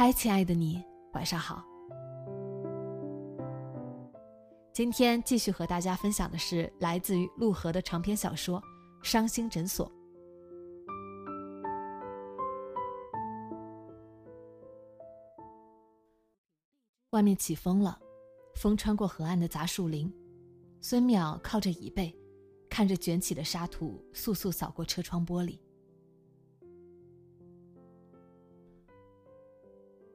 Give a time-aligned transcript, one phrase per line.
[0.00, 0.80] 嗨，亲爱的你，
[1.14, 1.60] 晚上好。
[4.72, 8.60] 今天继续和大家分享的是来自于陆河的长篇小说
[9.02, 9.90] 《伤心诊所》。
[17.10, 17.98] 外面起风了，
[18.54, 20.08] 风穿过河岸的杂树林。
[20.80, 22.16] 孙淼靠着椅背，
[22.70, 25.58] 看着卷起的沙土簌簌扫过车窗玻璃。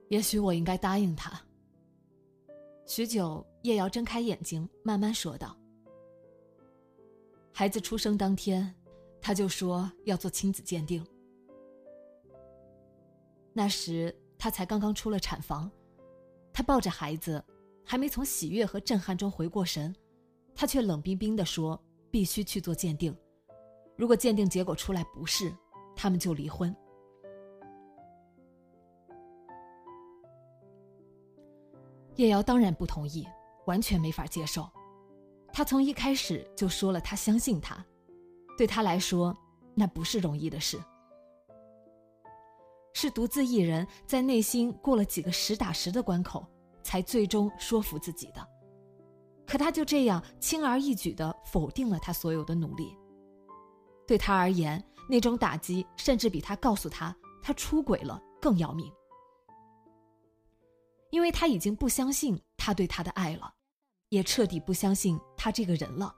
[0.09, 1.42] 也许我应该答应他。
[2.86, 5.58] 许久，叶瑶睁开眼睛，慢慢说道
[7.54, 8.76] ：“孩子出生当天，
[9.22, 11.04] 他就说要做亲子鉴定。
[13.54, 15.72] 那时他才刚刚出了产房，
[16.52, 17.44] 他抱着孩子，
[17.86, 19.96] 还没从喜悦和震撼中回过神，
[20.53, 21.81] 他却冷冰冰地说
[22.12, 23.16] 必须去做鉴定，
[23.96, 25.56] 如果鉴定结果出来不是，
[25.96, 26.75] 他们就离婚。”
[32.16, 33.28] 叶瑶当然不同意，
[33.66, 34.69] 完全没法接受。
[35.51, 37.84] 他从一开始就说了，他相信他，
[38.57, 39.35] 对他来说，
[39.75, 40.79] 那不是容易的事，
[42.94, 46.46] 是独自一人在内心过了几个实打实的关口，
[46.84, 48.47] 才最终说服自己的。
[49.46, 52.97] 可他就这样轻而易举地否定了他所有的努力。
[54.07, 58.91] 对他而言，那种打击甚至比他告诉他他出轨了更要命。
[61.13, 63.53] 因为他已经不相信他对他的爱了，
[64.09, 66.12] 也彻底不相信他这个人了。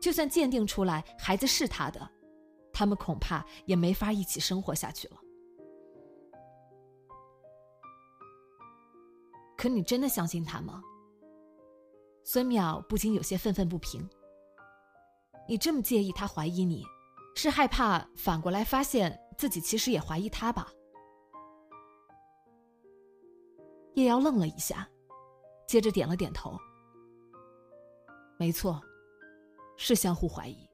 [0.00, 2.08] 就算鉴定出来孩子是他的，
[2.72, 5.16] 他们恐怕也没法一起生活下去了。
[9.56, 10.80] 可你真的相信他吗？
[12.22, 14.08] 孙淼不禁有些愤愤不平。
[15.48, 16.84] 你这么介意他怀疑你，
[17.34, 20.70] 是害怕反过来发现自己其实也怀疑他吧？
[23.94, 24.88] 叶瑶愣了一下，
[25.66, 26.58] 接着点了点头。
[28.38, 28.80] 没错，
[29.76, 30.68] 是相互怀疑。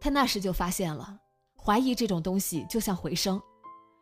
[0.00, 1.18] 他那时就发现了，
[1.56, 3.40] 怀疑这种东西就像回声，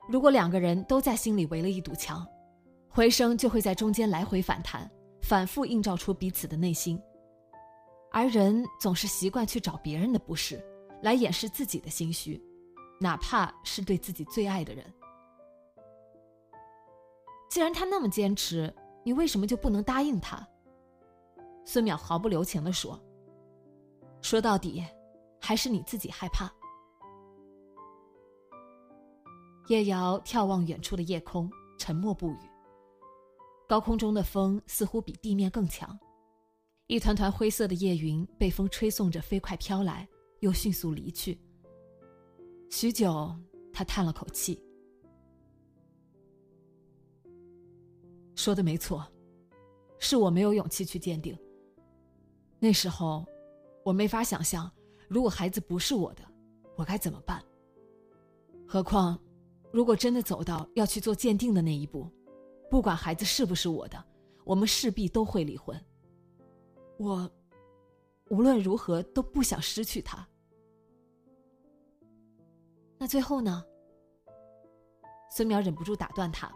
[0.09, 2.27] 如果两个人都在心里围了一堵墙，
[2.89, 4.91] 回声就会在中间来回反弹，
[5.23, 7.01] 反复映照出彼此的内心。
[8.13, 10.63] 而人总是习惯去找别人的不是，
[11.03, 12.43] 来掩饰自己的心虚，
[13.01, 14.85] 哪怕是对自己最爱的人。
[17.51, 18.73] 既然他那么坚持，
[19.05, 20.49] 你为什么就不能答应他？
[21.65, 22.99] 孙淼毫不留情的说
[24.23, 24.85] ：“说到底，
[25.41, 26.49] 还是你自己害怕。”
[29.67, 32.39] 叶瑶眺望远处的夜空，沉默不语。
[33.69, 35.99] 高空中的风似乎比地面更强，
[36.87, 40.09] 一团团灰色的夜云被风吹送着飞快飘来，
[40.39, 41.37] 又迅速离去。
[42.71, 43.37] 许久，
[43.73, 44.61] 他叹了口气。
[48.41, 49.07] 说的没错，
[49.99, 51.39] 是我没有勇气去鉴定。
[52.59, 53.27] 那时候，
[53.85, 54.71] 我没法想象，
[55.09, 56.23] 如果孩子不是我的，
[56.75, 57.45] 我该怎么办。
[58.67, 59.21] 何况，
[59.71, 62.11] 如果真的走到要去做鉴定的那一步，
[62.71, 64.03] 不管孩子是不是我的，
[64.47, 65.79] 我们势必都会离婚。
[66.97, 67.31] 我
[68.31, 70.27] 无论如何都不想失去他。
[72.97, 73.63] 那最后呢？
[75.31, 76.51] 孙淼忍不住打断他。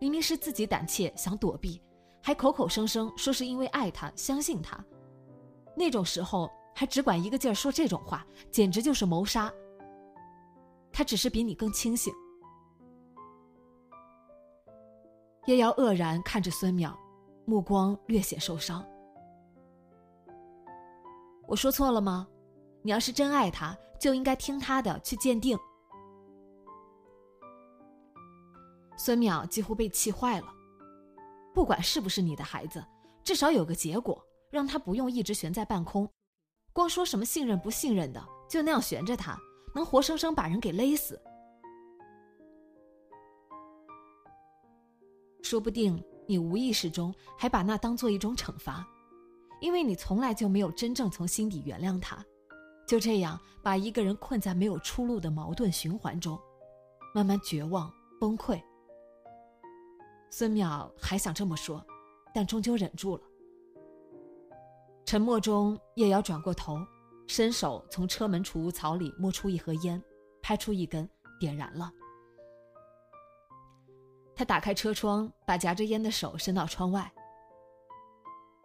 [0.00, 1.80] 明明是自己胆怯想躲避，
[2.22, 4.82] 还口口声声说是因为爱他、相信他，
[5.76, 9.52] 那种时候还只管一个劲儿说这种话，简直就是谋杀。
[10.90, 12.12] 他只是比你更清醒。
[15.46, 16.94] 叶瑶愕然看着孙淼，
[17.44, 18.84] 目光略显受伤。
[21.46, 22.26] 我说错了吗？
[22.82, 25.58] 你要是真爱他，就应该听他的去鉴定。
[29.02, 30.46] 孙淼几乎被气坏了。
[31.54, 32.84] 不管是不是你的孩子，
[33.24, 36.06] 至少有个结果，让他不用一直悬在半空。
[36.70, 39.38] 光说什么信任不信任的，就那样悬着他，
[39.74, 41.18] 能活生生把人给勒死。
[45.42, 45.98] 说不定
[46.28, 48.86] 你无意识中还把那当做一种惩罚，
[49.62, 52.22] 因为你从来就没有真正从心底原谅他，
[52.86, 56.38] 就这样把一个人困在没有出路的矛盾循环中，
[57.14, 58.62] 慢慢绝望崩溃。
[60.30, 61.84] 孙淼还想这么说，
[62.32, 63.22] 但终究忍住了。
[65.04, 66.78] 沉默中，叶瑶转过头，
[67.26, 70.00] 伸手从车门储物槽里摸出一盒烟，
[70.40, 71.08] 拍出一根，
[71.40, 71.90] 点燃了。
[74.36, 77.12] 他打开车窗，把夹着烟的手伸到窗外。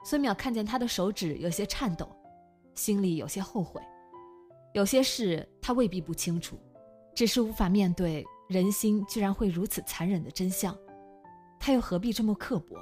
[0.05, 2.15] 孙淼看见他的手指有些颤抖，
[2.75, 3.81] 心里有些后悔。
[4.73, 6.59] 有些事他未必不清楚，
[7.15, 10.77] 只是无法面对人心居然会如此残忍的真相。
[11.59, 12.75] 他又何必这么刻薄？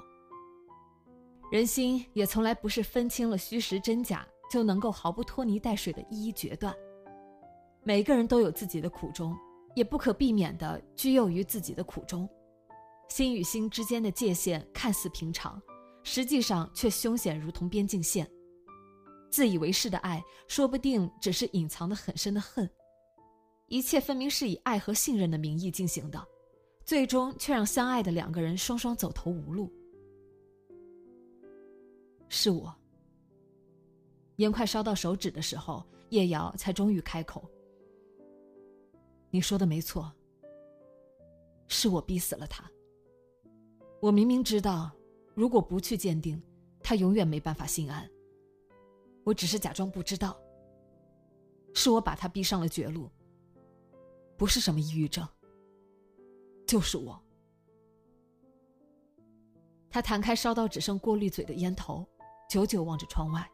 [1.51, 6.73] 人心也从来不是分清了虚实真假就能够毫不拖泥带水的一一决断。
[7.83, 9.35] 每个人都有自己的苦衷，
[9.75, 12.27] 也不可避免的居囿于自己的苦衷。
[13.09, 15.61] 心与心之间的界限看似平常，
[16.01, 18.27] 实际上却凶险，如同边境线。
[19.29, 22.67] 自以为是的爱，说不定只是隐藏的很深的恨。
[23.67, 26.23] 一切分明是以爱和信任的名义进行的，
[26.85, 29.71] 最终却让相爱的两个人双双走投无路。
[32.27, 32.73] 是我。
[34.37, 37.47] 烟快烧到手指的时候，叶瑶才终于开口
[39.29, 40.11] ：“你说的没错，
[41.67, 42.69] 是我逼死了他。”
[44.01, 44.91] 我明明知道，
[45.35, 46.41] 如果不去鉴定，
[46.81, 48.09] 他永远没办法心安。
[49.23, 50.37] 我只是假装不知道。
[51.75, 53.09] 是我把他逼上了绝路。
[54.35, 55.25] 不是什么抑郁症，
[56.65, 57.19] 就是我。
[59.89, 62.03] 他弹开烧到只剩过滤嘴的烟头，
[62.49, 63.47] 久久望着窗外。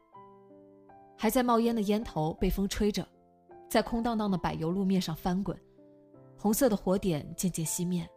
[1.18, 3.06] 还在冒烟的烟头被风吹着，
[3.70, 5.60] 在空荡荡的柏油路面上翻滚，
[6.38, 8.10] 红色的火点渐渐熄灭。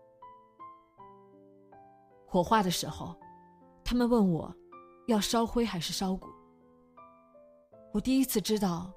[2.25, 3.15] 火化的时候，
[3.83, 4.55] 他们问我，
[5.09, 6.29] 要烧灰还是烧骨。
[7.93, 8.93] 我第一次知道，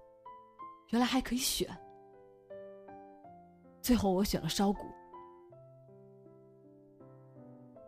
[0.91, 1.67] 原来还可以选。
[3.81, 4.85] 最后我选了烧骨。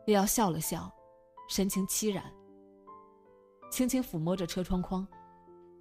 [0.07, 0.89] 叶瑶笑了笑，
[1.49, 2.23] 神情凄然，
[3.69, 5.05] 轻轻抚摸着车窗框，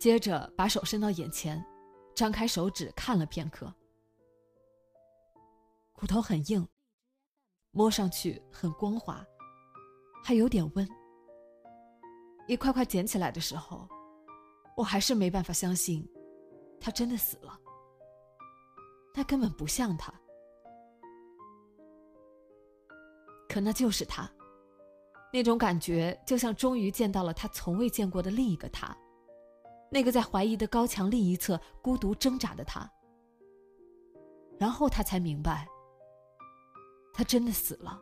[0.00, 1.64] 接着把手伸到眼前，
[2.12, 3.72] 张开手指看了片刻。
[5.92, 6.66] 骨头很硬，
[7.70, 9.24] 摸上去很光滑。
[10.24, 10.88] 还有点温。
[12.48, 13.88] 一块块捡起来的时候，
[14.76, 16.04] 我还是没办法相信，
[16.80, 17.56] 他真的死了。
[19.14, 20.12] 那根本不像他，
[23.48, 24.30] 可那就是他。
[25.32, 28.96] 那种感觉就像终于见到了他从未见过的另一个他，
[29.90, 32.90] 那个在怀疑的高墙另一侧孤独挣扎的他。
[34.58, 35.66] 然后他才明白，
[37.12, 38.00] 他真的死了。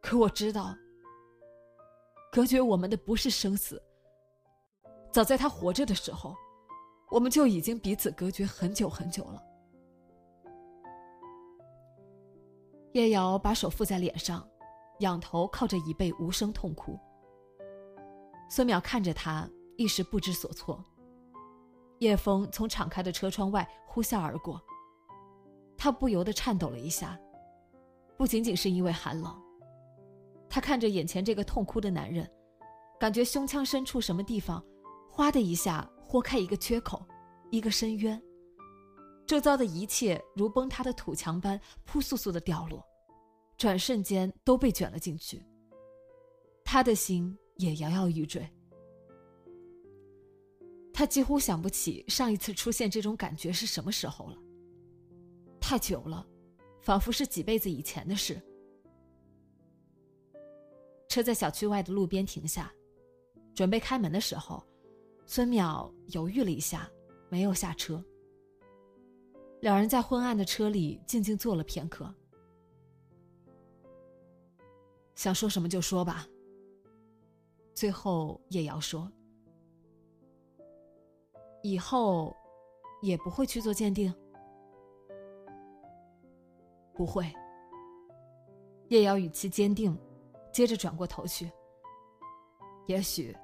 [0.00, 0.74] 可我知道，
[2.32, 3.82] 隔绝我们的不是生死。
[5.12, 6.34] 早在他活着的时候，
[7.10, 9.42] 我们就已经彼此隔绝很久很久了。
[12.92, 14.46] 叶瑶把手覆在脸上，
[14.98, 16.98] 仰头靠着椅背，无声痛哭。
[18.48, 20.82] 孙淼看着他，一时不知所措。
[22.00, 24.60] 夜风从敞开的车窗外呼啸而过，
[25.76, 27.16] 他不由得颤抖了一下，
[28.16, 29.40] 不仅仅是因为寒冷。
[30.48, 32.28] 他看着眼前这个痛哭的男人，
[32.98, 34.64] 感觉胸腔深处什么地方，
[35.08, 37.06] 哗的一下豁开一个缺口，
[37.50, 38.20] 一个深渊。
[39.30, 42.84] 周遭的一切如崩塌的土墙般扑簌簌的掉落，
[43.56, 45.40] 转瞬间都被卷了进去。
[46.64, 48.44] 他的心也摇摇欲坠。
[50.92, 54.36] 他几乎想不起上一次出现这种感觉是什么时候了。
[55.60, 56.26] 太久了，
[56.82, 58.42] 仿佛是几辈子以前的事。
[61.06, 62.68] 车在小区外的路边停下，
[63.54, 64.60] 准备开门的时候，
[65.24, 66.90] 孙淼犹豫了一下，
[67.28, 68.04] 没有下车。
[69.60, 72.12] 两人在昏暗的车里静静坐了片刻。
[75.14, 76.26] 想说什么就说吧。
[77.74, 79.10] 最后，叶瑶说
[81.62, 82.34] ：“以后
[83.02, 84.12] 也不会去做鉴定。”
[86.94, 87.30] 不会。
[88.88, 89.96] 叶瑶语气坚定。
[90.52, 91.48] 接着转过头去。
[92.86, 93.36] 也许，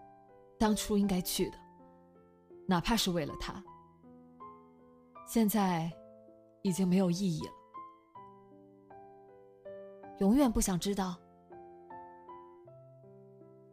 [0.59, 1.59] 当初应该去的。
[2.67, 3.63] 哪怕是为了他。
[5.25, 5.89] 现在，
[6.67, 7.53] 已经没有意义了。
[10.19, 11.17] 永远不想知道。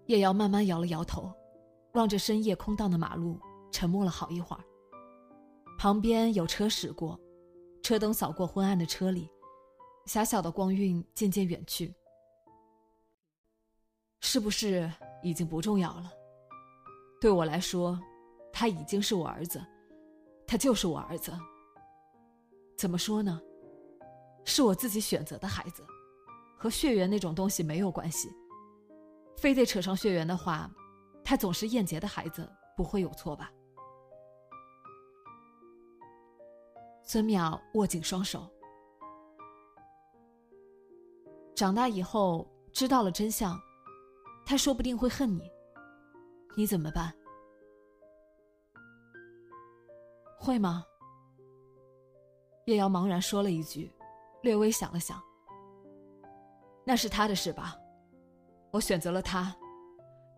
[0.05, 1.33] 叶瑶慢慢摇了摇头，
[1.93, 3.39] 望着深夜空荡的马路，
[3.71, 4.63] 沉默了好一会儿。
[5.79, 7.19] 旁边有车驶过，
[7.81, 9.27] 车灯扫过昏暗的车里，
[10.05, 11.91] 狭小的光晕渐渐远去。
[14.19, 14.91] 是不是
[15.23, 16.11] 已经不重要了？
[17.19, 17.99] 对我来说，
[18.51, 19.65] 他已经是我儿子，
[20.45, 21.33] 他就是我儿子。
[22.83, 23.41] 怎么说呢？
[24.43, 25.85] 是我自己选择的孩子，
[26.57, 28.29] 和血缘那种东西没有关系。
[29.37, 30.69] 非得扯上血缘的话，
[31.23, 33.49] 他总是燕杰的孩子，不会有错吧？
[37.03, 38.51] 孙淼握紧双手。
[41.55, 43.57] 长大以后知道了真相，
[44.45, 45.49] 他说不定会恨你。
[46.57, 47.13] 你怎么办？
[50.37, 50.83] 会吗？
[52.65, 53.91] 叶瑶茫然说了一句，
[54.41, 55.21] 略微想了想。
[56.85, 57.77] 那是他的事吧。
[58.71, 59.55] 我选择了他，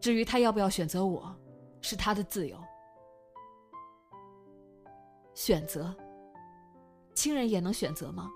[0.02, 1.34] 至于他要不要选择我，
[1.82, 2.58] 是他的自由。
[5.34, 5.96] 选择，
[7.14, 8.30] 亲人也能选择吗？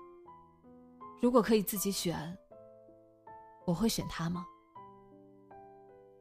[1.20, 2.36] 如果可以自己选，
[3.66, 4.46] 我会选他吗？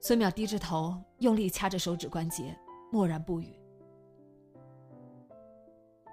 [0.02, 2.58] 孙淼低着头，用力掐着手指关节，
[2.92, 3.58] 默然不语。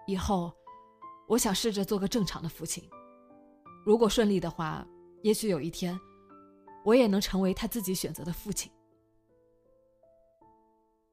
[0.07, 0.53] 以后，
[1.27, 2.89] 我想试着做个正常的父亲。
[3.85, 4.87] 如果顺利的话，
[5.23, 5.99] 也许有一天。
[6.85, 8.71] 我也能成为他自己选择的父亲。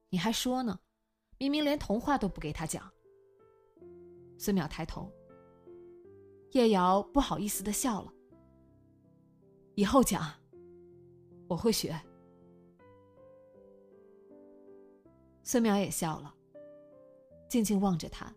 [0.08, 0.78] 你还说呢？
[1.36, 2.88] 明明连童话都不给他讲。
[4.38, 5.10] 孙淼抬头，
[6.52, 8.12] 叶瑶不好意思的笑了。
[9.74, 10.32] 以后讲，
[11.48, 12.00] 我会学。
[15.42, 16.32] 孙淼也笑了，
[17.48, 18.32] 静静望着他，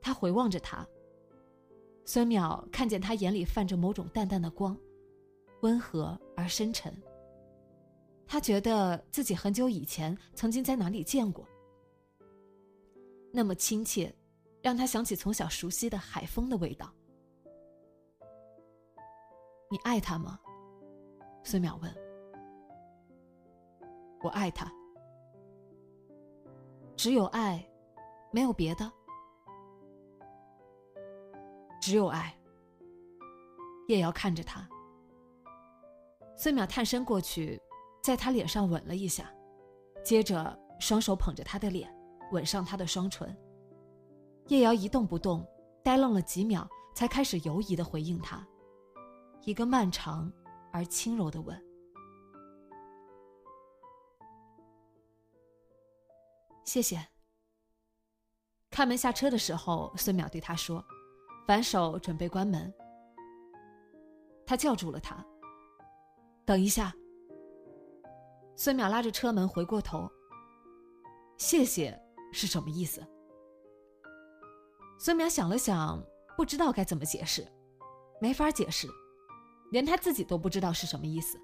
[0.00, 0.86] 他回望着他。
[2.04, 4.76] 孙淼看见他眼里泛着某种淡淡的光。
[5.62, 6.90] 温和而深沉。
[8.26, 11.46] 他觉得自己很久以前曾经在哪里见过，
[13.30, 14.10] 那么亲切，
[14.62, 16.90] 让他想起从小熟悉的海风的味道。
[19.70, 20.40] 你爱他吗？
[21.44, 21.94] 孙淼问。
[24.22, 24.72] 我爱他，
[26.96, 27.62] 只有爱，
[28.30, 28.90] 没有别的。
[31.80, 32.36] 只有爱。
[33.88, 34.68] 叶瑶看着他。
[36.36, 37.60] 孙淼探身过去，
[38.02, 39.32] 在他脸上吻了一下，
[40.04, 41.92] 接着双手捧着他的脸，
[42.32, 43.36] 吻上他的双唇。
[44.48, 45.46] 叶瑶一动不动，
[45.84, 48.46] 呆愣了几秒，才开始犹疑的回应他，
[49.44, 50.32] 一个漫长
[50.72, 51.60] 而轻柔的吻。
[56.64, 57.04] 谢谢。
[58.70, 60.84] 开门下车的时候，孙淼对他说，
[61.50, 62.72] 反手准备关门，
[64.46, 65.16] 他叫住了他。
[66.44, 66.94] 等一下，
[68.54, 70.08] 孙淼拉着车门回过头。
[71.38, 72.00] 谢谢
[72.32, 73.04] 是什么意思？
[75.00, 76.00] 孙淼想了想，
[76.36, 77.44] 不知道该怎么解释，
[78.20, 78.86] 没法解释，
[79.72, 81.36] 连他自己都不知道是什么意思。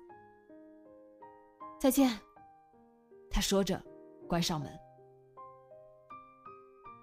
[1.81, 2.17] 再见，
[3.29, 3.83] 他说着，
[4.29, 4.71] 关上门。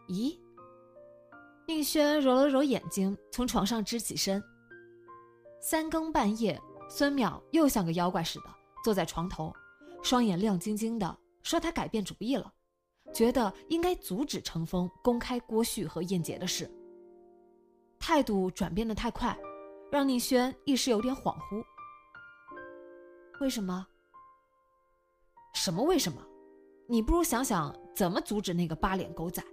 [0.07, 0.41] 咦？
[1.67, 4.43] 宁轩揉了揉眼睛，从床上支起身。
[5.61, 6.59] 三更半夜。
[6.89, 8.45] 孙淼又像个妖怪似的
[8.83, 9.51] 坐在床头，
[10.03, 12.53] 双眼亮晶晶的，说他改变主意了，
[13.11, 16.69] 觉得应该阻止程峰公开郭旭和燕杰的事。
[17.97, 19.35] 态度转变的太快，
[19.91, 21.63] 让宁轩一时有点恍惚。
[23.39, 23.87] 为什么？
[25.55, 26.21] 什么为什么？
[26.87, 29.43] 你不如想想怎么阻止那个八脸狗仔。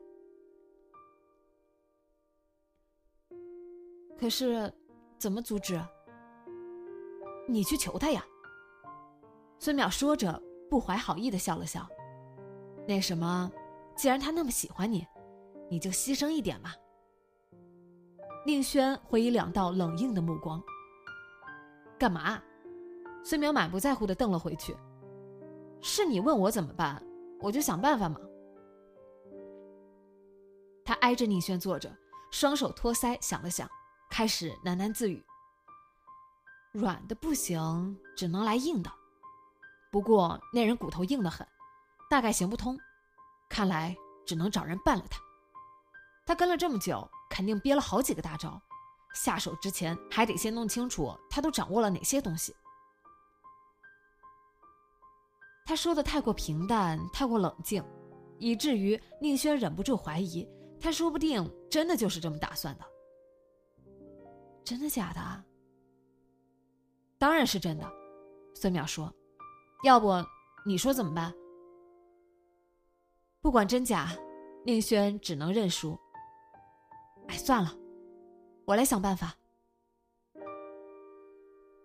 [4.20, 4.70] 可是，
[5.18, 5.80] 怎么阻止？
[7.48, 8.22] 你去求他呀。
[9.58, 11.88] 孙淼说着，不怀好意的笑了笑。
[12.86, 13.50] 那什么，
[13.96, 15.06] 既然他那么喜欢你，
[15.70, 16.74] 你就牺牲一点吧。
[18.44, 20.62] 宁轩回以两道冷硬的目光。
[21.98, 22.42] 干嘛？
[23.24, 24.76] 孙淼满不在乎的瞪了回去。
[25.80, 27.02] 是你问我怎么办，
[27.40, 28.20] 我就想办法嘛。
[30.84, 31.90] 他挨着宁轩坐着，
[32.30, 33.66] 双手托腮，想了想，
[34.10, 35.24] 开始喃喃自语。
[36.72, 38.92] 软的不行，只能来硬的。
[39.90, 41.46] 不过那人骨头硬得很，
[42.08, 42.78] 大概行不通。
[43.48, 45.20] 看来只能找人办了他。
[46.26, 48.60] 他跟了这么久，肯定憋了好几个大招。
[49.14, 52.54] 下手之前还得先弄清楚他都掌握了哪些东西。
[55.64, 57.84] 他说的太过平淡，太过冷静，
[58.38, 60.48] 以至于宁轩忍不住怀疑，
[60.80, 62.84] 他说不定真的就是这么打算的。
[64.64, 65.44] 真的假的？
[67.18, 67.92] 当然是真的。
[68.54, 69.12] 孙淼说
[69.84, 70.12] ：“要不
[70.64, 71.32] 你说怎么办？”
[73.40, 74.10] 不管真假，
[74.64, 75.98] 宁轩只能认输。
[77.28, 77.74] 哎，算了，
[78.66, 79.34] 我来想办法。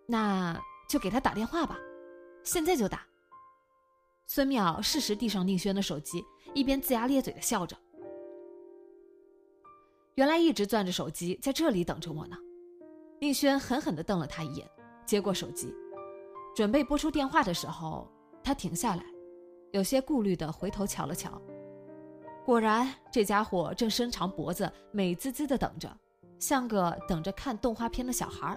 [0.08, 1.78] 那就给他打电话吧，
[2.44, 3.06] 现在就打。
[4.28, 7.78] 孙淼适时递上宁轩的手机，一边龇牙咧嘴的笑着。
[10.16, 12.38] 原来一直攥着手机在这里等着我呢。
[13.20, 14.70] 宁轩狠狠的瞪了他一眼，
[15.06, 15.74] 接过手机，
[16.56, 18.12] 准备拨出电话的时候，
[18.44, 19.04] 他停下来，
[19.72, 21.42] 有些顾虑的回头瞧了瞧。
[22.46, 25.90] 果然，这家伙正伸长脖子，美滋滋的等着，
[26.40, 28.56] 像个等着看动画片的小孩。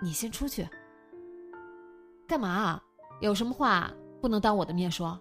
[0.00, 0.68] 你先出去。
[2.28, 2.80] 干嘛？
[3.20, 5.18] 有什么话不能当我的面说？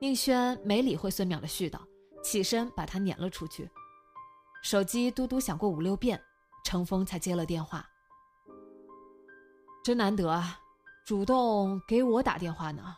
[0.00, 1.78] 宁轩没理会孙淼的絮叨，
[2.22, 3.68] 起身把他撵了出去。
[4.62, 6.20] 手机嘟嘟响过五六遍，
[6.64, 7.88] 程峰才接了电话。
[9.82, 10.60] 真难得啊，
[11.06, 12.96] 主动给我打电话呢。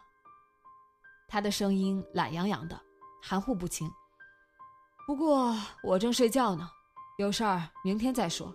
[1.29, 2.81] 他的声音懒洋洋的，
[3.23, 3.89] 含糊不清。
[5.07, 6.69] 不过我正睡觉呢，
[7.19, 8.53] 有事儿明天再说。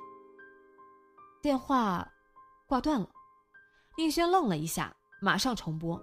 [1.42, 2.12] 电话
[2.68, 3.08] 挂断了，
[3.98, 6.02] 宁轩愣了一下，马上重拨。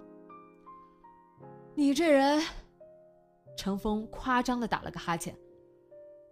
[1.75, 2.41] 你这人，
[3.57, 5.37] 程峰夸张的打了个哈欠。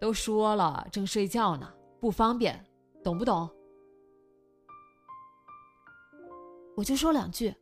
[0.02, 2.66] 都说了，正睡觉呢，不方便，
[3.04, 3.48] 懂不懂？
[6.76, 7.54] 我就说两句。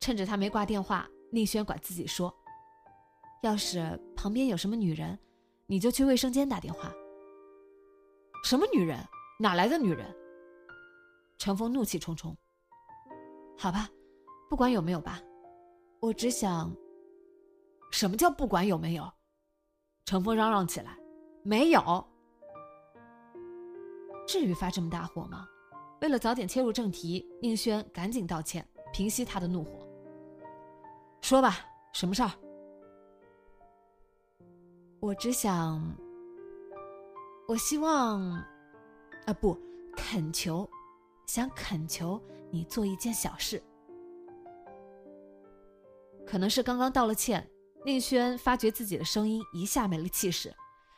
[0.00, 2.34] 趁着他没挂电话，宁轩管自己说
[3.44, 5.18] ：“要是旁边有什么女人，
[5.66, 6.90] 你就去卫生间打电话。”
[8.42, 8.98] 什么女人？
[9.38, 10.06] 哪来的女人？
[11.36, 12.34] 程峰怒气冲冲。
[13.58, 13.90] 好吧，
[14.48, 15.20] 不管有没有吧，
[16.00, 16.74] 我只想。
[17.90, 19.12] 什么叫不管有没有？
[20.04, 20.98] 程峰嚷嚷起来
[21.42, 22.06] ：“没有，
[24.26, 25.48] 至于发这么大火吗？”
[26.02, 29.88] 为了早点切入正题，宁轩赶紧道歉，平息他的怒火。
[31.22, 31.56] 说吧，
[31.94, 32.30] 什么事儿？
[35.00, 35.82] 我只想，
[37.48, 38.20] 我希望，
[39.24, 39.58] 啊不，
[39.96, 40.68] 恳求，
[41.26, 43.62] 想恳求你做一件小事。
[46.26, 47.50] 可能是刚刚道了歉。
[47.84, 50.54] 宁轩发觉自己的声音一下没了气势，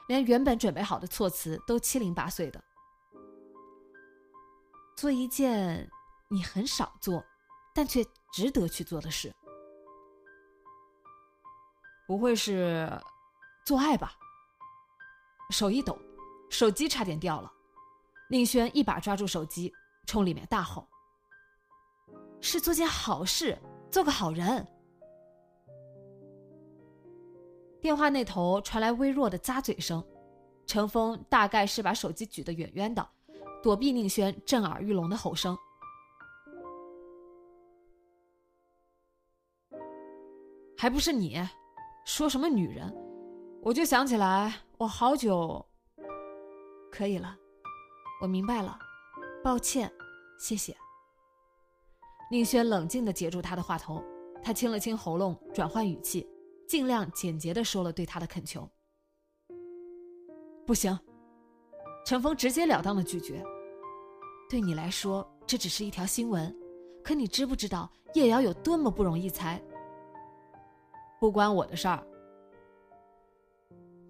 [0.07, 2.62] 连原本准备好的措辞都七零八碎的。
[4.96, 5.90] 做一件
[6.29, 7.25] 你很少做，
[7.75, 9.35] 但却值得去做的事，
[12.07, 12.88] 不会是
[13.64, 14.12] 做爱吧？
[15.51, 15.99] 手一抖，
[16.49, 17.53] 手机差点掉了。
[18.31, 19.72] 宁轩一把抓住手机，
[20.07, 20.88] 冲里面大吼
[22.40, 23.59] ：“是做件好事，
[23.90, 24.64] 做个好人。”
[27.87, 30.05] 电话那头传来微弱的咂嘴声，
[30.66, 33.09] 程峰大概是把手机举得远远的，
[33.62, 35.57] 躲避宁轩震耳欲聋的吼声。
[40.77, 41.40] 还不是你，
[42.05, 42.92] 说什么女人，
[43.62, 45.64] 我就想起来，我好久。
[46.90, 47.37] 可以了，
[48.20, 48.77] 我明白了，
[49.44, 49.88] 抱歉，
[50.40, 50.77] 谢谢。
[52.33, 54.03] 宁轩冷静的截住他的话头，
[54.42, 56.29] 他清了清喉咙，转换语气。
[56.69, 58.69] 尽量简洁的说了对他的恳求。
[60.67, 60.99] 不行，
[62.05, 63.43] 陈峰直截了当的拒绝。
[64.49, 66.55] 对你来说这只是一条新闻，
[67.05, 69.63] 可你知不知道叶瑶有多么不容易才？
[71.21, 72.05] 不关我的事儿。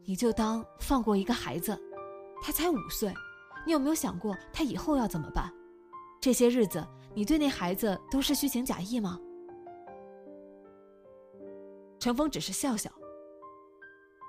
[0.05, 1.79] 你就当放过一个孩子，
[2.43, 3.13] 他才五岁，
[3.67, 5.53] 你有没有想过他以后要怎么办？
[6.21, 9.21] 这些日子你对那孩子都是虚情假意吗？
[12.07, 12.89] 陈峰只是笑笑。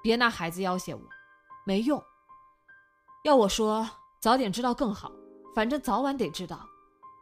[0.02, 1.02] 别拿孩子要挟我，
[1.63, 2.04] 没用。
[3.24, 3.88] 要我说，
[4.20, 5.12] 早点知道更好。
[5.54, 6.68] 反正早晚得知道，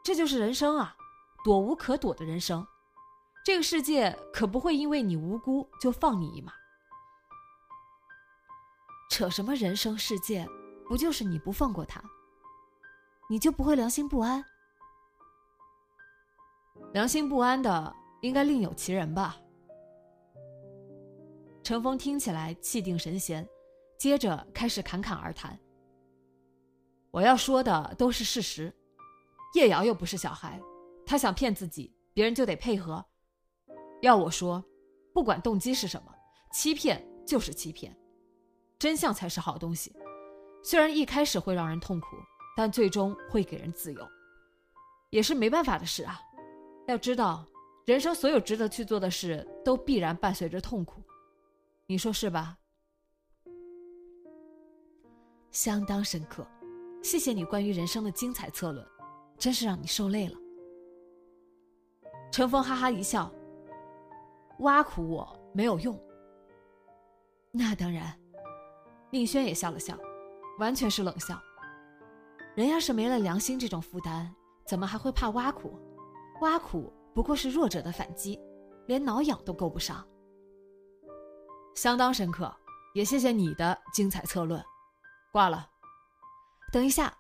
[0.02, 0.96] 这就是人生啊，
[1.44, 2.66] 躲无可躲的人生。
[3.44, 6.54] 这个世界可不会因为你无辜就放你一马。
[9.10, 10.48] 扯什么人生世界？
[10.88, 12.02] 不就是你不放过他，
[13.30, 14.46] 你就不会良心不安？
[16.94, 19.36] 良心不安的应该另有其人吧。
[21.66, 23.44] 程峰听起来气定神闲，
[23.98, 25.60] 接着开始侃侃而谈。
[27.10, 28.72] 我要说的都是事实，
[29.56, 30.62] 叶瑶又不是小孩，
[31.08, 33.04] 他想骗自己，别人就得配合。
[34.04, 34.64] 要我说，
[35.12, 36.14] 不管动机是什么，
[36.54, 37.98] 欺骗就是欺骗，
[38.78, 39.92] 真相才是好东西。
[40.62, 42.16] 虽然一开始会让人痛苦，
[42.56, 44.08] 但最终会给人自由，
[45.10, 46.22] 也是没办法的事啊。
[46.88, 47.44] 要知道，
[47.88, 51.02] 人生所有值得去做的事，都必然伴随着痛苦，
[51.88, 52.58] 你说是吧？
[55.52, 56.46] 相当深刻，
[57.04, 58.84] 谢谢你关于人生的精彩策论，
[59.38, 60.36] 真是让你受累了。
[62.32, 63.32] 陈峰哈哈一笑，
[64.60, 65.96] 挖苦我没有用。
[67.52, 68.20] 那当然，
[69.12, 69.96] 宁轩也笑了笑，
[70.58, 71.40] 完全是冷笑。
[72.56, 74.34] 人要是没了良心这种负担，
[74.66, 75.80] 怎么还会怕挖苦？
[76.42, 78.40] 挖苦不过是弱者的反击，
[78.88, 80.06] 连挠痒都够不上。
[81.76, 82.54] 相当深刻，
[82.94, 84.64] 也谢谢你的精彩策论。
[85.32, 85.70] 挂了。
[86.72, 87.16] 等一下。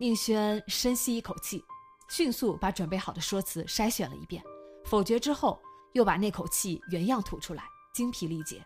[0.00, 1.64] 宁轩深吸一口气，
[2.08, 4.42] 迅速把准备好的说辞筛选了一遍，
[4.84, 5.60] 否决之后，
[5.92, 8.64] 又把那口气原样吐出来，精疲力竭。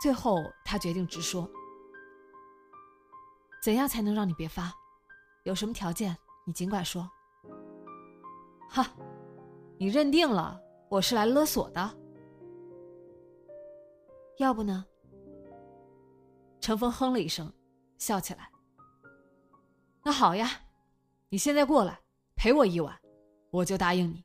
[0.00, 1.50] 最后，他决定直说。
[3.62, 4.72] 怎样才能让你别发？
[5.44, 7.10] 有什么条件，你尽管说。
[8.68, 8.86] 哈，
[9.78, 11.98] 你认定了我是来勒索的？
[14.38, 14.84] 要不呢？
[16.60, 17.52] 程峰哼了一声，
[17.98, 18.50] 笑起来。
[20.02, 20.62] 那好呀，
[21.28, 22.00] 你现在过来
[22.34, 23.00] 陪我一晚，
[23.50, 24.24] 我就答应你。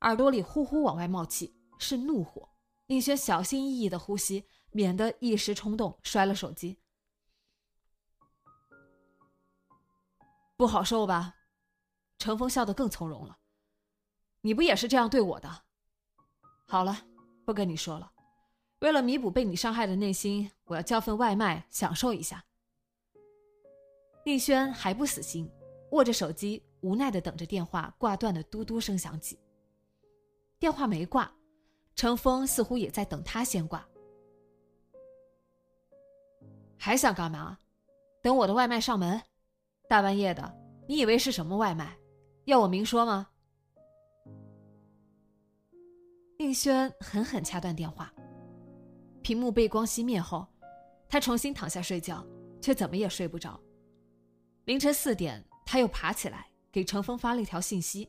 [0.00, 2.48] 耳朵里呼呼往外冒气，是怒火。
[2.86, 6.78] 宁轩小心翼翼的呼吸，免得一时冲动摔了手机。
[10.56, 11.34] 不好受吧？
[12.18, 13.38] 程峰笑得更从容了。
[14.42, 15.64] 你不也是这样对我的？
[16.66, 17.06] 好了，
[17.46, 18.12] 不跟你说了。
[18.80, 22.44] 为了弥补被你伤害的内心，我要叫份外卖享受一下。
[24.24, 25.50] 宁轩还不死心，
[25.92, 29.38] 握着手机，无奈的等着电话挂断的嘟嘟声响起。
[30.58, 31.32] 电话没挂，
[31.94, 33.86] 程峰似乎也在等他先挂。
[36.76, 37.56] 还想干嘛？
[38.20, 39.22] 等我的外卖上门？
[39.88, 40.54] 大半夜的，
[40.88, 41.96] 你以为是什么外卖？
[42.44, 43.28] 要我明说吗？
[46.38, 48.12] 宁轩狠狠掐断电话。
[49.22, 50.46] 屏幕被光熄灭后，
[51.08, 52.24] 他重新躺下睡觉，
[52.60, 53.60] 却怎么也睡不着。
[54.64, 58.08] 凌晨四点，他又爬起来给程峰发了一条信息：“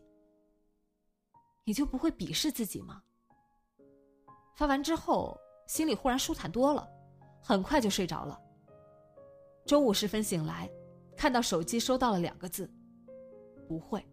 [1.66, 3.02] 你就不会鄙视自己吗？”
[4.56, 5.38] 发完之后，
[5.68, 6.88] 心里忽然舒坦多了，
[7.42, 8.40] 很快就睡着了。
[9.66, 10.70] 中午时分醒来。
[11.18, 12.72] 看到手机收到了两个字，
[13.68, 14.08] 不会。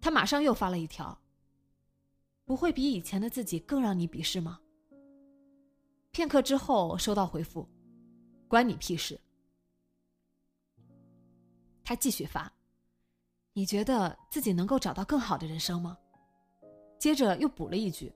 [0.00, 1.14] 他马上又发了一条。
[2.48, 4.58] 不会比以前的自己更让你鄙视吗？
[6.10, 7.68] 片刻之后收到回复，
[8.48, 9.20] 关你屁事。
[11.84, 12.50] 他继续发，
[13.52, 15.98] 你觉得自己能够找到更好的人生吗？
[16.98, 18.10] 接着又补了一句，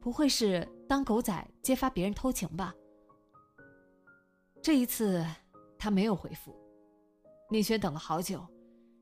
[0.00, 2.72] 不会是当狗仔揭发别人偷情吧？
[4.62, 5.26] 这一次
[5.76, 6.54] 他没有回复。
[7.50, 8.46] 宁轩等了好久，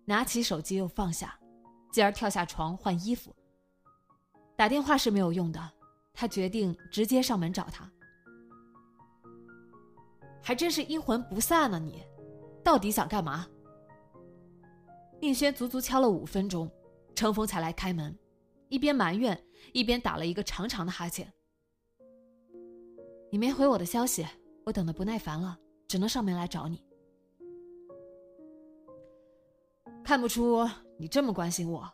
[0.07, 1.39] 拿起手机又放下，
[1.93, 3.37] 继而跳下床换衣服。
[4.57, 5.73] 打电话是没有用的，
[6.15, 7.91] 他决定直接上门找他。
[10.43, 12.03] 还真是阴魂不散呢，你
[12.65, 13.47] 到底想干嘛？
[15.21, 16.71] 宁轩足足敲了五分钟，
[17.15, 18.17] 程峰才来开门，
[18.69, 19.39] 一边埋怨，
[19.73, 21.33] 一边打了一个长长的哈欠。
[23.31, 24.27] 你没回我的消息，
[24.65, 26.83] 我等的不耐烦了，只能上门来找你。
[30.05, 30.67] 看不出
[30.97, 31.93] 你这么关心我。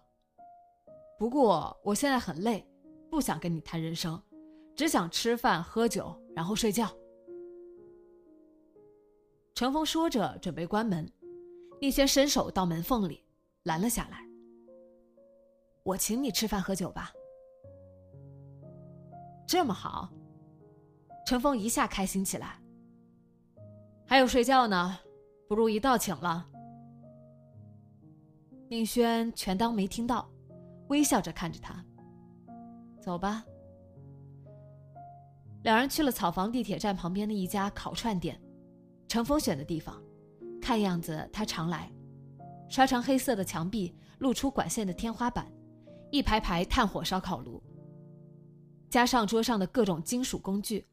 [1.22, 2.68] 不过我现在很累，
[3.08, 4.20] 不想跟你谈人生，
[4.74, 6.90] 只想吃饭喝酒，然后睡觉。
[9.54, 11.08] 程峰说着，准备关门，
[11.80, 13.24] 宁轩伸手到门缝里
[13.62, 14.26] 拦了下来。
[15.84, 17.12] 我请你吃饭喝酒吧。
[19.46, 20.12] 这么好，
[21.24, 22.60] 程峰一下开心起来。
[24.08, 24.98] 还有睡觉呢，
[25.48, 26.48] 不如一道请了。
[28.68, 30.28] 宁轩全当没听到，
[30.92, 31.82] 微笑着看着他。
[33.00, 33.42] 走吧。
[35.62, 38.38] 两人去了草房地铁站旁边的一家烤串店，
[39.08, 39.98] 程峰选的地方，
[40.60, 41.90] 看样子他常来。
[42.68, 45.50] 刷成黑色的墙壁，露出管线的天花板，
[46.10, 47.62] 一排排炭火烧烤炉，
[48.90, 50.86] 加上桌上的各种金属工具，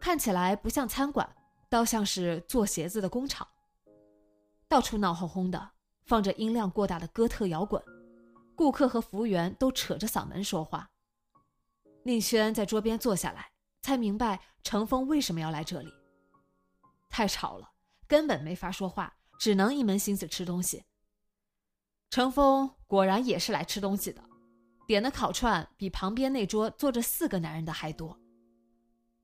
[0.00, 1.28] 看起来不像餐馆，
[1.68, 3.46] 倒像是做鞋子的工厂。
[4.66, 5.70] 到处闹哄哄的。
[6.06, 7.80] 放着音量过大的哥特摇滚，
[8.60, 10.90] 顾客和服务员都扯着嗓门说话。
[12.02, 15.90] 宁轩在桌边坐下来，才明白程峰为什么要来这里。
[17.08, 17.70] 太吵了，
[18.06, 20.84] 根本没法说话，只能一门心思吃东西。
[22.10, 24.22] 程峰果然也是来吃东西的，
[24.86, 28.14] 点的烤串比旁边那桌坐着四个男人的还多。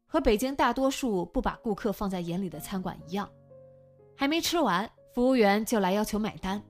[0.07, 3.31] 和北京大多数不把顾客放在眼里的餐馆一样，
[4.17, 6.65] 还没吃完，服务员就来要求买单。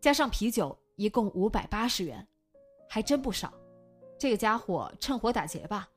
[0.00, 2.26] 加上啤酒一共五百八十元，
[2.88, 3.52] 还真不少。
[4.18, 5.88] 这个家伙趁火打劫吧？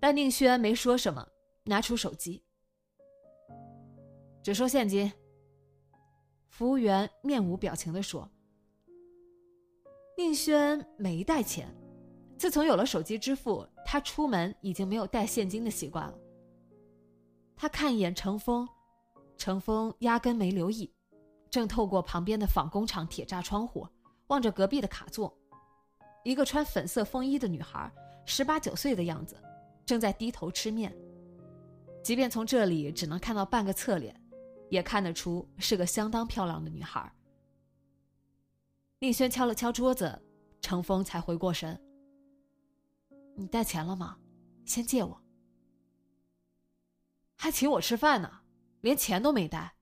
[0.00, 1.26] 但宁轩没说什么，
[1.64, 2.42] 拿出手机，
[4.42, 5.12] 只收现金。
[6.48, 8.28] 服务员面无表情的说
[10.18, 11.66] ：“宁轩没带钱，
[12.36, 16.18] 自从有了手机支付，他出门已经没有带现金的习惯了。”
[17.56, 18.68] 他看一眼程峰，
[19.36, 20.92] 程峰压根没留意，
[21.52, 23.86] 正透过旁边的纺工厂铁栅窗户
[24.28, 25.36] 望着隔壁的卡座，
[26.24, 27.92] 一个穿粉色风衣的女孩，
[28.24, 29.36] 十八九岁的样子。
[29.84, 30.96] 正在低头吃面，
[32.02, 34.18] 即便从这里只能看到半个侧脸，
[34.70, 37.12] 也看得出是个相当漂亮的女孩。
[39.00, 40.22] 宁轩敲了敲桌子，
[40.62, 41.78] 程峰才回过神
[43.36, 44.16] ：“你带钱了吗？
[44.64, 45.20] 先借我。”
[47.36, 48.40] 还请我吃饭呢，
[48.80, 49.74] 连钱都没带。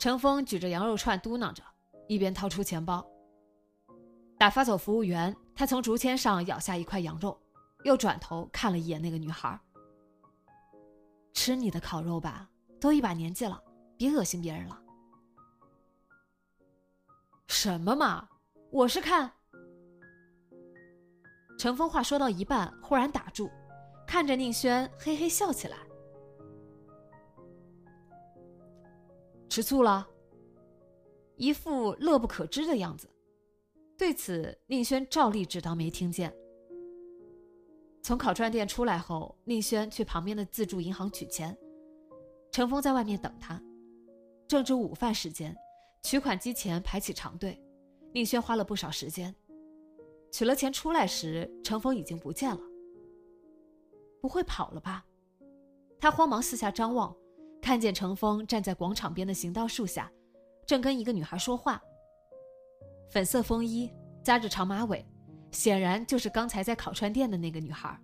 [0.00, 1.62] 程峰举着羊肉串嘟囔着，
[2.08, 3.06] 一边掏出钱包。
[4.38, 7.38] 打发走服务员，他从竹签上咬下一块羊肉。
[7.84, 9.58] 又转头看了一眼那个女孩。
[11.32, 13.62] 吃你的烤肉吧，都一把年纪了，
[13.96, 14.78] 别恶心别人了。
[17.48, 18.28] 什么嘛，
[18.70, 19.30] 我是看。
[21.58, 23.50] 程峰话说到一半，忽然打住，
[24.06, 25.76] 看着宁轩嘿嘿笑起来。
[29.50, 30.08] 吃醋了，
[31.34, 33.10] 一副乐不可支的样子。
[33.98, 36.32] 对此，宁轩照例只当没听见。
[38.00, 41.58] 从烤串店出来后，宁轩去旁边的自助银行取钱，
[42.52, 43.60] 程峰在外面等他。
[44.46, 45.54] 正值午饭时间，
[46.04, 47.60] 取款机前排起长队，
[48.14, 49.34] 宁轩花了不少时间。
[50.30, 52.60] 取了钱出来时，程峰已经不见了。
[54.20, 55.04] 不会跑了吧？
[55.98, 57.14] 他慌忙四下张望，
[57.60, 60.10] 看见程峰站在广场边的行道树下，
[60.66, 61.80] 正跟一个女孩说话。
[63.10, 63.92] 粉色风衣，
[64.22, 65.04] 扎着长马尾。
[65.52, 68.00] 显然就是刚才在烤串店的那个女孩。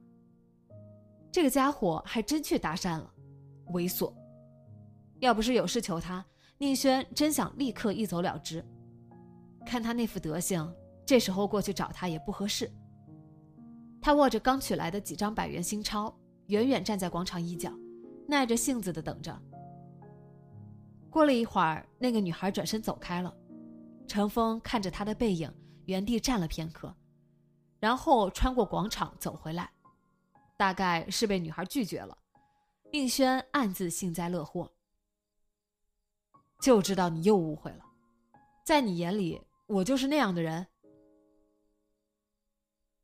[1.30, 3.08] 这个家伙还真去搭讪了，
[3.68, 4.12] 猥琐。
[5.20, 6.26] 要不是有事求他，
[6.58, 8.64] 宁轩真想立刻一走了之。
[9.64, 12.68] 看他那副德行，这时候过去找他也不合适。
[14.02, 16.12] 他握着刚取来的几张百元新钞，
[16.46, 17.72] 远远站在广场一角，
[18.26, 19.40] 耐着性子的等着。
[21.10, 23.34] 过了一会儿，那个女孩转身走开了。
[24.06, 25.52] 程峰看着她的背影，
[25.86, 26.94] 原地站了片刻。
[27.78, 29.70] 然后穿过广场走回来，
[30.56, 32.16] 大概是被女孩拒绝了。
[32.92, 34.72] 宁轩暗自幸灾乐祸，
[36.60, 37.84] 就知道你又误会了，
[38.64, 40.66] 在你眼里我就是那样的人。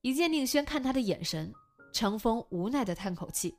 [0.00, 1.52] 一见宁轩看他的眼神，
[1.92, 3.56] 程峰无奈的叹口气。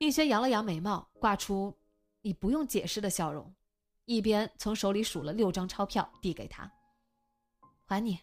[0.00, 1.76] 宁轩扬了扬眉毛，挂出
[2.22, 3.54] “你不用解释”的笑容，
[4.06, 6.72] 一边从手里数了六张钞票递给他
[7.84, 8.18] ：“还你。”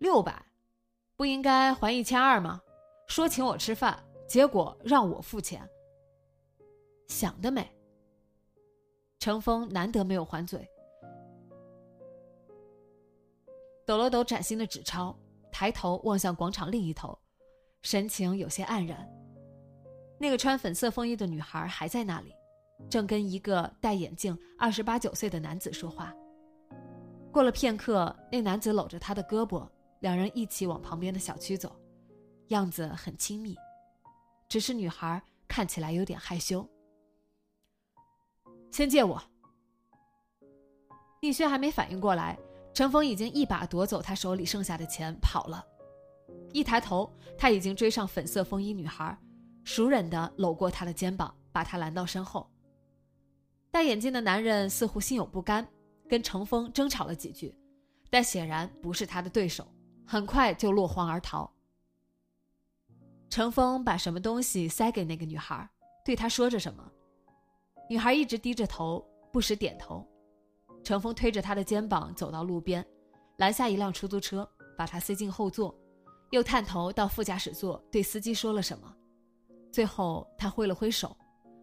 [0.00, 0.42] 六百，
[1.14, 2.58] 不应该还一千二吗？
[3.06, 5.68] 说请我吃饭，结果让我付钱。
[7.08, 7.70] 想得美。
[9.18, 10.66] 程峰难得没有还嘴，
[13.84, 15.14] 抖了抖崭新的纸钞，
[15.52, 17.18] 抬头望向广场另一头，
[17.82, 19.06] 神情有些黯然。
[20.18, 22.34] 那个穿粉色风衣的女孩还在那里，
[22.90, 26.14] 正跟一个戴眼镜、二十八九岁的男子说话。
[27.30, 29.68] 过了片刻，那男子搂着她的胳膊。
[30.00, 31.74] 两人一起往旁边的小区走，
[32.48, 33.56] 样子很亲密，
[34.48, 36.64] 只是女孩看起来有点害羞。
[38.70, 39.20] 先借我。
[41.20, 42.38] 丽轩还没反应过来，
[42.72, 45.66] 陈峰已经一把夺走他手里剩下的钱跑了。
[46.52, 49.18] 一抬头，他已经追上粉色风衣女孩，
[49.68, 52.50] 熟稔的搂过她的肩膀，把她拦到身后。
[53.70, 55.68] 戴眼镜的男人似乎心有不甘，
[56.08, 57.54] 跟程峰争吵了几句，
[58.08, 59.68] 但显然不是他的对手。
[60.06, 61.52] 很快就落荒而逃。
[63.28, 65.68] 程峰把什么东西塞给那个女孩，
[66.02, 66.90] 对她说着什么。
[67.90, 70.02] 女孩一直低着头，不时点头。
[70.82, 72.82] 程峰推着她的肩膀走到路边，
[73.36, 75.78] 拦下一辆出租车，把她塞进后座，
[76.30, 78.94] 又探头到副驾驶座对司机说了什么。
[79.70, 81.16] 最后他挥了挥手，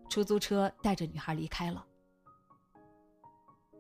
[0.10, 1.86] 出租车带着女孩离开了。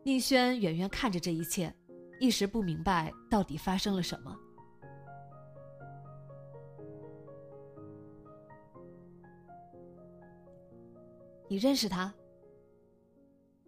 [0.03, 1.73] 宁轩远远看着这一切，
[2.19, 4.35] 一时不明白到底发生了什么。
[11.47, 12.13] 你认识他？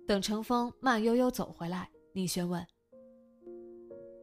[0.08, 2.66] 等程峰慢悠悠走回来，宁轩问。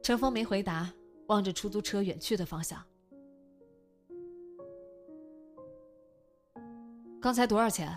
[0.03, 0.93] 程峰没回答，
[1.29, 2.85] 望着出租车远去的方向。
[7.25, 7.89] 刚才多少钱？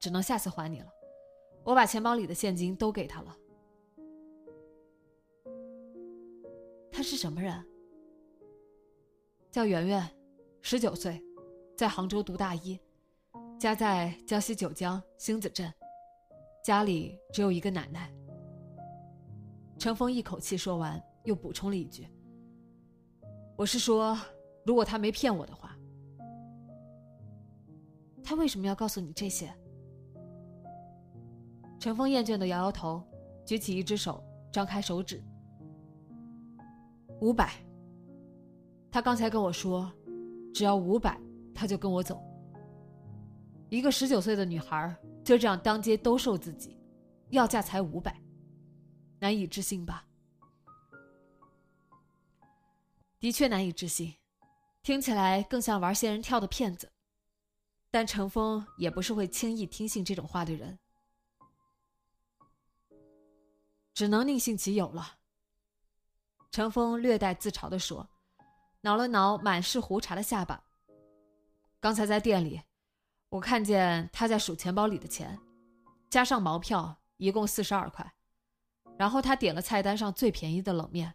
[0.00, 0.92] 只能下次还你了。
[1.62, 3.36] 我把钱包里的现金都给他了。
[6.90, 7.64] 他是什么人？
[9.52, 10.04] 叫圆圆
[10.60, 11.22] 十九岁
[11.76, 12.76] 在杭州读大一
[13.60, 15.72] 家在江西九江星子镇
[16.64, 18.12] 家里只有一个奶奶。
[19.78, 22.08] 程峰一口气说完又补充了一句
[23.56, 24.18] 我是说
[24.64, 25.65] 如果他没骗我的话
[28.26, 29.54] 他为什么要告诉你这些？”
[31.78, 33.00] 陈峰厌倦的摇摇头，
[33.44, 35.22] 举起一只手，张开手指
[37.22, 37.52] ：“五百。
[38.90, 39.92] 他刚才跟我说，
[40.52, 41.20] 只要五百，
[41.54, 42.20] 他就跟我走。
[43.68, 46.76] 一个十九岁的女孩就这样当街兜售自己，
[47.30, 48.20] 要价才五百。”
[49.20, 50.04] 难以置信吧？
[53.20, 54.14] 的确难以置信，
[54.82, 56.90] 听起来更像玩仙人跳的骗子。
[57.96, 60.78] 但程峰也不是会轻易听信这种话的人，
[63.94, 65.16] 只能宁信其有了。
[66.50, 68.06] 程峰略带自嘲的说，
[68.82, 70.62] 挠了挠满是胡茬的下巴。
[71.80, 72.60] 刚才在店里，
[73.30, 75.40] 我看见他在数钱包里的钱，
[76.10, 78.14] 加上毛票，一共四十二块。
[78.98, 81.14] 然后他点了菜单上最便宜的冷面，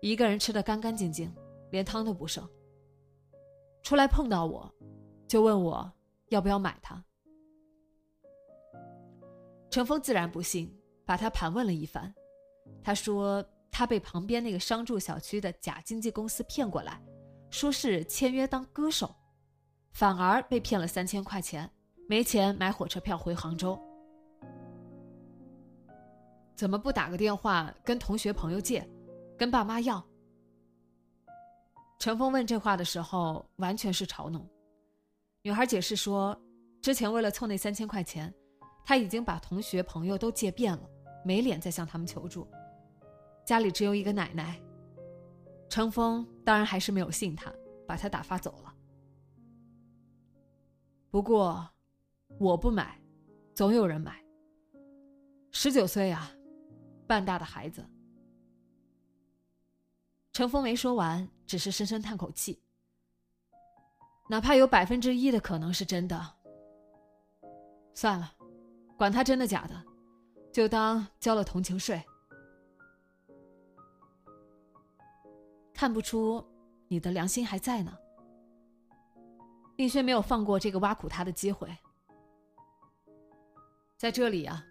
[0.00, 1.32] 一个人吃的干干净净，
[1.70, 2.44] 连汤都不剩。
[3.84, 4.68] 出来碰到我，
[5.32, 5.90] 就问我
[6.28, 7.02] 要不要买它。
[9.70, 10.70] 程峰自然不信，
[11.06, 12.14] 把他盘问了一番。
[12.84, 17.02] 他说他被旁边那个商住小区的假经纪公司骗过来，
[17.48, 19.10] 说是签约当歌手，
[19.92, 21.66] 反而被骗了三千块钱，
[22.06, 23.80] 没钱买火车票回杭州。
[26.54, 28.86] 怎么不打个电话跟同学朋友借，
[29.38, 30.06] 跟爸妈要？
[31.98, 34.46] 陈峰问这话的时候，完全是嘲弄。
[35.44, 36.40] 女孩解释说，
[36.80, 38.32] 之前为了凑那三千块钱，
[38.84, 40.88] 他已经把同学朋友都借遍了，
[41.24, 42.46] 没脸再向他们求助。
[43.44, 44.60] 家里只有一个奶奶。
[45.68, 47.52] 程峰当然还是没有信他，
[47.88, 48.72] 把他打发走了。
[51.10, 51.68] 不过，
[52.38, 53.00] 我不买，
[53.52, 54.22] 总有人买。
[55.50, 56.30] 十九岁啊！
[57.06, 57.84] 半大的孩子，
[60.32, 62.62] 程峰没说完，只是深深叹口气。
[64.32, 66.18] 哪怕有百分之一的可能是真的，
[67.92, 68.32] 算了，
[68.96, 69.84] 管他真的假的，
[70.50, 72.02] 就当交了同情税。
[75.74, 76.42] 看不出
[76.88, 77.94] 你的良心还在呢。
[79.76, 81.68] 宁轩没有放过这个挖苦他的机会，
[83.98, 84.64] 在这里啊。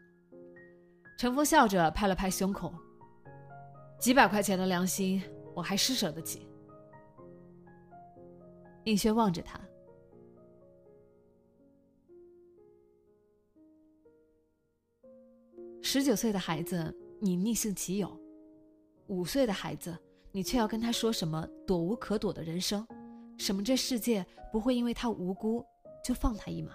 [1.20, 2.74] 陈峰笑着拍了拍胸口。
[4.00, 5.22] 几百块钱的良心，
[5.54, 6.51] 我还施舍得起。
[8.86, 9.62] 映轩望着他，
[15.82, 18.08] 十九岁的孩子，你逆性其有；
[19.08, 19.96] 五岁的孩子，
[20.32, 22.86] 你却要跟他说什么躲无可躲的人生，
[23.38, 25.64] 什么这世界不会因为他无辜
[26.04, 26.74] 就放他一马。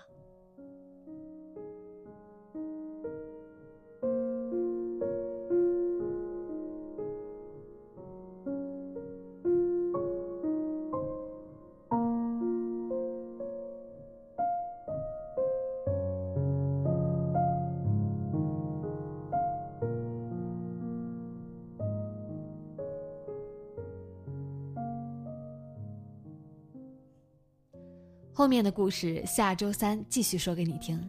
[28.37, 31.03] 后面的故事下周三继续说给你听。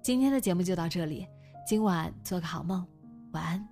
[0.00, 1.28] 今天的节目就到这里，
[1.66, 2.82] 今晚做个好梦，
[3.32, 3.71] 晚安。